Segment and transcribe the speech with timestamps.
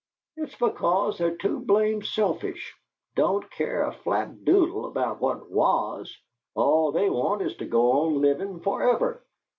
[0.35, 2.73] It's because they're too blame selfish
[3.13, 6.17] don't care a flapdoodle about what WAS,
[6.55, 9.23] all they want is to go on livin' forever."